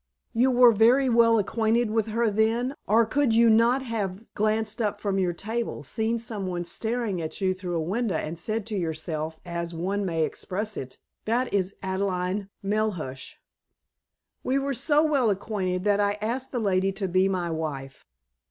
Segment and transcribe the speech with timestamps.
[0.33, 4.99] "You were very well acquainted with her, then, or you could not have glanced up
[4.99, 9.39] from your table, seen someone staring at you through a window, and said to yourself,
[9.45, 13.37] as one may express it:—'That is Adelaide Melhuish'."
[14.43, 18.07] "We were so well acquainted that I asked the lady to be my wife."